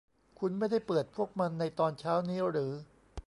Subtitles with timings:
[0.39, 2.71] คุณไม่ได้เปิดพวกมันในตอนเช้านี้หรือ